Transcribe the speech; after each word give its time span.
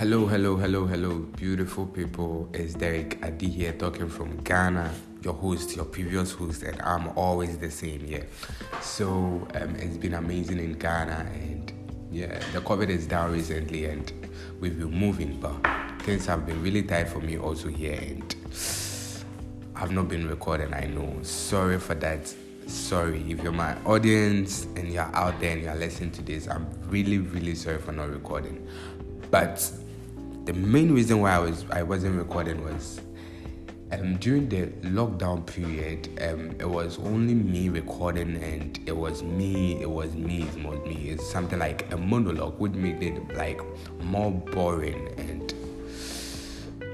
Hello, 0.00 0.24
hello, 0.24 0.56
hello, 0.56 0.86
hello, 0.86 1.18
beautiful 1.36 1.84
people. 1.84 2.48
It's 2.54 2.72
Derek 2.72 3.22
Adi 3.22 3.50
here 3.50 3.72
talking 3.72 4.08
from 4.08 4.38
Ghana, 4.38 4.90
your 5.22 5.34
host, 5.34 5.76
your 5.76 5.84
previous 5.84 6.32
host, 6.32 6.62
and 6.62 6.80
I'm 6.80 7.08
always 7.18 7.58
the 7.58 7.70
same, 7.70 8.06
yeah. 8.06 8.22
So, 8.80 9.46
um, 9.54 9.76
it's 9.76 9.98
been 9.98 10.14
amazing 10.14 10.58
in 10.58 10.78
Ghana, 10.78 11.30
and 11.34 11.70
yeah, 12.10 12.38
the 12.54 12.62
COVID 12.62 12.88
is 12.88 13.06
down 13.06 13.32
recently, 13.32 13.84
and 13.84 14.10
we've 14.58 14.78
been 14.78 14.90
moving, 14.90 15.38
but 15.38 15.60
things 16.00 16.24
have 16.24 16.46
been 16.46 16.62
really 16.62 16.82
tight 16.82 17.10
for 17.10 17.20
me 17.20 17.36
also 17.36 17.68
here, 17.68 18.00
and 18.00 18.34
I've 19.76 19.92
not 19.92 20.08
been 20.08 20.26
recording, 20.26 20.72
I 20.72 20.86
know. 20.86 21.14
Sorry 21.20 21.78
for 21.78 21.94
that. 21.96 22.34
Sorry 22.66 23.22
if 23.30 23.42
you're 23.42 23.52
my 23.52 23.76
audience 23.84 24.64
and 24.76 24.90
you're 24.90 25.14
out 25.14 25.38
there 25.40 25.52
and 25.52 25.62
you're 25.62 25.74
listening 25.74 26.12
to 26.12 26.22
this. 26.22 26.48
I'm 26.48 26.66
really, 26.88 27.18
really 27.18 27.54
sorry 27.54 27.78
for 27.78 27.92
not 27.92 28.08
recording. 28.08 28.66
But 29.30 29.70
the 30.52 30.58
main 30.58 30.92
reason 30.92 31.20
why 31.20 31.30
I 31.30 31.38
was 31.38 31.64
I 31.70 31.84
wasn't 31.84 32.16
recording 32.16 32.64
was 32.64 33.00
um, 33.92 34.16
during 34.16 34.48
the 34.48 34.66
lockdown 34.88 35.46
period, 35.46 36.08
um, 36.22 36.50
it 36.58 36.68
was 36.68 36.98
only 36.98 37.34
me 37.34 37.68
recording, 37.68 38.36
and 38.42 38.78
it 38.86 38.96
was 38.96 39.22
me, 39.22 39.80
it 39.80 39.88
was 39.88 40.12
me, 40.14 40.42
it 40.42 40.64
was 40.64 40.80
me. 40.86 41.10
It's 41.10 41.28
something 41.30 41.60
like 41.60 41.92
a 41.92 41.96
monologue 41.96 42.58
would 42.58 42.74
make 42.74 43.00
it 43.00 43.32
like 43.36 43.60
more 44.02 44.32
boring, 44.32 45.14
and 45.18 45.54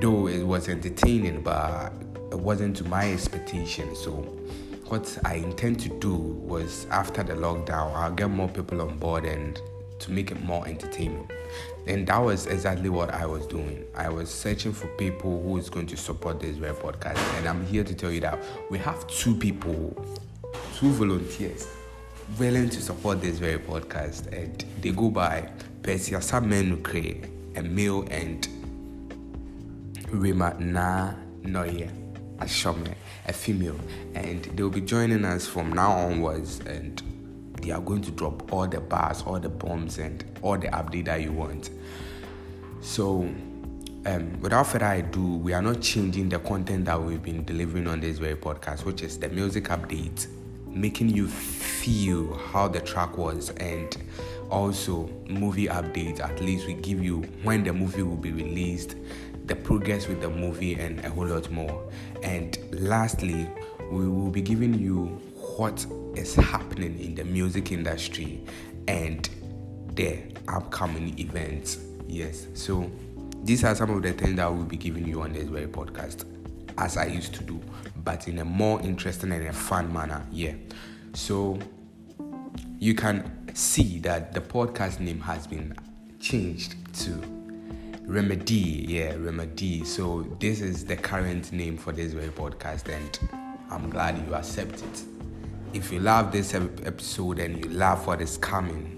though 0.00 0.28
it 0.28 0.44
was 0.44 0.68
entertaining, 0.68 1.42
but 1.42 1.92
it 2.30 2.38
wasn't 2.38 2.76
to 2.76 2.84
my 2.84 3.12
expectation. 3.12 3.96
So, 3.96 4.12
what 4.86 5.18
I 5.24 5.34
intend 5.34 5.80
to 5.80 5.88
do 5.98 6.14
was 6.14 6.86
after 6.92 7.24
the 7.24 7.34
lockdown, 7.34 7.94
I'll 7.96 8.12
get 8.12 8.30
more 8.30 8.48
people 8.48 8.80
on 8.80 8.96
board 8.98 9.24
and 9.24 9.60
to 10.00 10.10
make 10.10 10.30
it 10.30 10.42
more 10.42 10.66
entertaining. 10.66 11.28
And 11.86 12.06
that 12.06 12.18
was 12.18 12.46
exactly 12.46 12.88
what 12.88 13.10
I 13.10 13.26
was 13.26 13.46
doing. 13.46 13.84
I 13.94 14.08
was 14.08 14.30
searching 14.30 14.72
for 14.72 14.86
people 14.96 15.42
who 15.42 15.56
is 15.56 15.70
going 15.70 15.86
to 15.88 15.96
support 15.96 16.40
this 16.40 16.56
very 16.56 16.74
podcast. 16.74 17.18
And 17.38 17.46
I'm 17.46 17.64
here 17.66 17.84
to 17.84 17.94
tell 17.94 18.10
you 18.10 18.20
that 18.20 18.42
we 18.70 18.78
have 18.78 19.06
two 19.06 19.34
people, 19.34 19.94
two 20.76 20.90
volunteers 20.90 21.66
willing 22.38 22.68
to 22.70 22.80
support 22.80 23.20
this 23.20 23.38
very 23.38 23.58
podcast. 23.58 24.32
And 24.32 24.64
they 24.80 24.92
go 24.92 25.10
by 25.10 25.50
Persia 25.82 26.20
a 27.56 27.62
male, 27.62 28.06
and 28.10 28.48
Rima 30.10 30.56
Na 30.58 31.12
Noye, 31.42 31.90
a 32.38 32.48
shaman, 32.48 32.94
a 33.26 33.32
female. 33.32 33.78
And 34.14 34.44
they'll 34.44 34.70
be 34.70 34.80
joining 34.80 35.24
us 35.24 35.46
from 35.46 35.72
now 35.72 35.92
onwards. 35.92 36.60
And 36.60 37.02
they 37.62 37.70
are 37.70 37.80
going 37.80 38.02
to 38.02 38.10
drop 38.10 38.52
all 38.52 38.66
the 38.66 38.80
bars, 38.80 39.22
all 39.22 39.38
the 39.38 39.48
bombs, 39.48 39.98
and 39.98 40.24
all 40.42 40.58
the 40.58 40.68
update 40.68 41.06
that 41.06 41.22
you 41.22 41.32
want. 41.32 41.70
So, 42.80 43.28
um, 44.06 44.40
without 44.40 44.66
further 44.66 44.86
ado, 44.86 45.36
we 45.36 45.52
are 45.52 45.60
not 45.60 45.80
changing 45.80 46.30
the 46.30 46.38
content 46.38 46.86
that 46.86 47.00
we've 47.00 47.22
been 47.22 47.44
delivering 47.44 47.86
on 47.86 48.00
this 48.00 48.18
very 48.18 48.36
podcast, 48.36 48.84
which 48.84 49.02
is 49.02 49.18
the 49.18 49.28
music 49.28 49.64
update, 49.64 50.26
making 50.66 51.10
you 51.10 51.28
feel 51.28 52.34
how 52.34 52.68
the 52.68 52.80
track 52.80 53.18
was, 53.18 53.50
and 53.50 53.96
also 54.50 55.10
movie 55.28 55.66
updates. 55.66 56.20
At 56.20 56.40
least 56.40 56.66
we 56.66 56.74
give 56.74 57.02
you 57.02 57.22
when 57.42 57.64
the 57.64 57.72
movie 57.72 58.02
will 58.02 58.16
be 58.16 58.32
released, 58.32 58.96
the 59.46 59.54
progress 59.56 60.08
with 60.08 60.20
the 60.20 60.30
movie, 60.30 60.74
and 60.74 61.04
a 61.04 61.10
whole 61.10 61.26
lot 61.26 61.50
more. 61.50 61.90
And 62.22 62.58
lastly, 62.72 63.48
we 63.90 64.08
will 64.08 64.30
be 64.30 64.40
giving 64.40 64.74
you 64.74 65.20
what 65.56 65.84
is 66.14 66.34
happening 66.34 66.98
in 66.98 67.14
the 67.14 67.24
music 67.24 67.72
industry 67.72 68.44
and 68.88 69.28
the 69.94 70.22
upcoming 70.48 71.18
events. 71.18 71.78
Yes, 72.06 72.46
so 72.54 72.90
these 73.44 73.64
are 73.64 73.74
some 73.74 73.90
of 73.90 74.02
the 74.02 74.12
things 74.12 74.36
that 74.36 74.52
we'll 74.52 74.64
be 74.64 74.76
giving 74.76 75.06
you 75.06 75.22
on 75.22 75.32
this 75.32 75.48
very 75.48 75.66
podcast, 75.66 76.24
as 76.78 76.96
I 76.96 77.06
used 77.06 77.34
to 77.34 77.44
do, 77.44 77.60
but 78.04 78.28
in 78.28 78.38
a 78.38 78.44
more 78.44 78.80
interesting 78.82 79.32
and 79.32 79.46
a 79.46 79.52
fun 79.52 79.92
manner. 79.92 80.26
Yeah, 80.30 80.54
so 81.14 81.58
you 82.78 82.94
can 82.94 83.54
see 83.54 83.98
that 84.00 84.32
the 84.32 84.40
podcast 84.40 85.00
name 85.00 85.20
has 85.20 85.46
been 85.46 85.76
changed 86.18 86.74
to 87.00 87.22
Remedy. 88.04 88.86
Yeah, 88.88 89.14
Remedy. 89.14 89.84
So 89.84 90.22
this 90.40 90.60
is 90.60 90.84
the 90.84 90.96
current 90.96 91.52
name 91.52 91.76
for 91.76 91.92
this 91.92 92.12
very 92.12 92.30
podcast, 92.30 92.88
and 92.88 93.18
I'm 93.70 93.88
glad 93.88 94.18
you 94.26 94.34
accept 94.34 94.82
it 94.82 95.04
if 95.72 95.92
you 95.92 96.00
love 96.00 96.32
this 96.32 96.54
episode 96.54 97.38
and 97.38 97.64
you 97.64 97.70
love 97.70 98.06
what 98.06 98.20
is 98.20 98.36
coming, 98.38 98.96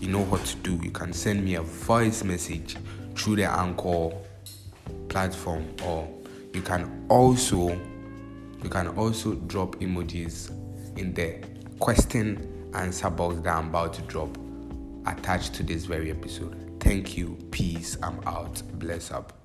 you 0.00 0.08
know 0.08 0.24
what 0.24 0.44
to 0.44 0.56
do. 0.56 0.80
You 0.82 0.90
can 0.90 1.12
send 1.12 1.44
me 1.44 1.54
a 1.56 1.62
voice 1.62 2.24
message 2.24 2.76
through 3.14 3.36
the 3.36 3.44
Anchor 3.44 4.10
platform, 5.08 5.74
or 5.84 6.08
you 6.54 6.62
can 6.62 7.06
also 7.08 7.70
you 8.62 8.68
can 8.68 8.88
also 8.88 9.34
drop 9.34 9.76
emojis 9.76 10.50
in 10.98 11.12
the 11.14 11.44
question 11.78 12.70
answer 12.74 13.10
box 13.10 13.40
that 13.40 13.54
I'm 13.54 13.68
about 13.68 13.92
to 13.94 14.02
drop 14.02 14.36
attached 15.06 15.54
to 15.54 15.62
this 15.62 15.84
very 15.84 16.10
episode. 16.10 16.76
Thank 16.80 17.16
you. 17.16 17.36
Peace. 17.50 17.96
I'm 18.02 18.20
out. 18.26 18.62
Bless 18.78 19.10
up. 19.10 19.41